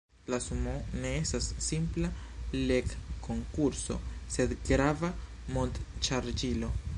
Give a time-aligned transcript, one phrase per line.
[0.33, 2.09] La Sumoo ne estas simpla
[2.71, 3.99] legkonkurso,
[4.37, 5.13] sed grava
[5.59, 6.73] mond-ŝanĝilo.